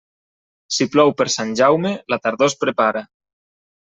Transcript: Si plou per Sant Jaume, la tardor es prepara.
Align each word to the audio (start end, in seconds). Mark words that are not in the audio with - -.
Si 0.77 0.85
plou 0.95 1.11
per 1.19 1.27
Sant 1.33 1.51
Jaume, 1.59 1.91
la 2.13 2.19
tardor 2.23 2.49
es 2.53 2.57
prepara. 2.65 3.05